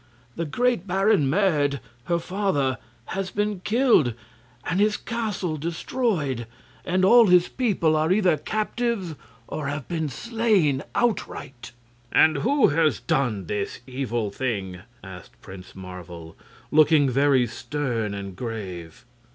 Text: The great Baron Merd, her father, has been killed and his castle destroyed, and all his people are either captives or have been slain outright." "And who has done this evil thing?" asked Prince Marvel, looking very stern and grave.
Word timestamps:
The 0.35 0.45
great 0.45 0.87
Baron 0.87 1.29
Merd, 1.29 1.79
her 2.05 2.17
father, 2.17 2.79
has 3.13 3.29
been 3.29 3.59
killed 3.59 4.15
and 4.65 4.79
his 4.79 4.97
castle 4.97 5.57
destroyed, 5.57 6.47
and 6.83 7.05
all 7.05 7.27
his 7.27 7.47
people 7.49 7.95
are 7.95 8.11
either 8.11 8.35
captives 8.37 9.13
or 9.47 9.67
have 9.67 9.87
been 9.87 10.09
slain 10.09 10.81
outright." 10.95 11.71
"And 12.11 12.37
who 12.37 12.69
has 12.69 12.99
done 12.99 13.45
this 13.45 13.81
evil 13.85 14.31
thing?" 14.31 14.79
asked 15.03 15.39
Prince 15.39 15.75
Marvel, 15.75 16.35
looking 16.71 17.07
very 17.07 17.45
stern 17.45 18.15
and 18.15 18.35
grave. 18.35 19.05